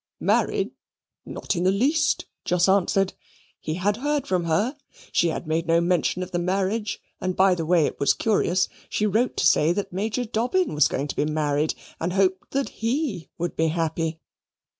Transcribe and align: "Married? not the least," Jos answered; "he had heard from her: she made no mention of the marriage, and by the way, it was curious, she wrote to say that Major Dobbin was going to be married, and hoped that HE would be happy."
"Married? 0.19 0.71
not 1.27 1.49
the 1.49 1.59
least," 1.69 2.25
Jos 2.43 2.67
answered; 2.67 3.13
"he 3.59 3.75
had 3.75 3.97
heard 3.97 4.25
from 4.25 4.45
her: 4.45 4.75
she 5.11 5.31
made 5.41 5.67
no 5.67 5.79
mention 5.79 6.23
of 6.23 6.31
the 6.31 6.39
marriage, 6.39 6.99
and 7.21 7.35
by 7.35 7.53
the 7.53 7.67
way, 7.67 7.85
it 7.85 7.99
was 7.99 8.15
curious, 8.15 8.67
she 8.89 9.05
wrote 9.05 9.37
to 9.37 9.45
say 9.45 9.71
that 9.73 9.93
Major 9.93 10.25
Dobbin 10.25 10.73
was 10.73 10.87
going 10.87 11.07
to 11.09 11.15
be 11.15 11.25
married, 11.25 11.75
and 11.99 12.13
hoped 12.13 12.49
that 12.49 12.69
HE 12.81 13.29
would 13.37 13.55
be 13.55 13.67
happy." 13.67 14.19